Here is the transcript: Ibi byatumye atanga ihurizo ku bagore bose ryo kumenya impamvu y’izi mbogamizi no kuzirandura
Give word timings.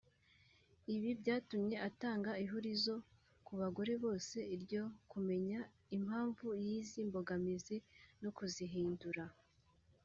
Ibi 0.95 1.09
byatumye 1.21 1.77
atanga 1.87 2.31
ihurizo 2.43 2.95
ku 3.45 3.53
bagore 3.59 3.93
bose 4.03 4.37
ryo 4.63 4.83
kumenya 5.11 5.59
impamvu 5.97 6.45
y’izi 6.63 6.99
mbogamizi 7.07 7.77
no 8.21 8.29
kuzirandura 8.37 9.25